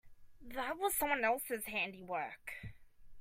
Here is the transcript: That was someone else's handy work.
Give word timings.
That 0.41 0.79
was 0.79 0.95
someone 0.95 1.23
else's 1.23 1.65
handy 1.65 2.01
work. 2.01 2.69